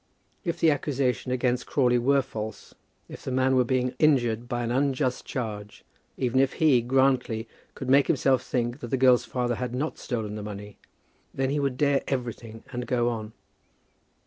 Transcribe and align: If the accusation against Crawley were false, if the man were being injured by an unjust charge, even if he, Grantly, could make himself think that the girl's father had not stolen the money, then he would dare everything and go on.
If 0.43 0.59
the 0.59 0.71
accusation 0.71 1.31
against 1.31 1.67
Crawley 1.67 1.99
were 1.99 2.23
false, 2.23 2.73
if 3.07 3.23
the 3.23 3.29
man 3.31 3.55
were 3.55 3.63
being 3.63 3.93
injured 3.99 4.49
by 4.49 4.63
an 4.63 4.71
unjust 4.71 5.25
charge, 5.25 5.83
even 6.17 6.39
if 6.39 6.53
he, 6.53 6.81
Grantly, 6.81 7.47
could 7.75 7.87
make 7.87 8.07
himself 8.07 8.41
think 8.41 8.79
that 8.79 8.87
the 8.87 8.97
girl's 8.97 9.25
father 9.25 9.53
had 9.57 9.75
not 9.75 9.99
stolen 9.99 10.33
the 10.33 10.41
money, 10.41 10.79
then 11.35 11.51
he 11.51 11.59
would 11.59 11.77
dare 11.77 12.01
everything 12.07 12.63
and 12.71 12.87
go 12.87 13.09
on. 13.09 13.33